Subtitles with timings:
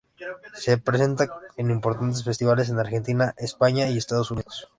[0.55, 4.67] Se presenta en importantes festivales en Argentina, España y Estados Unidos.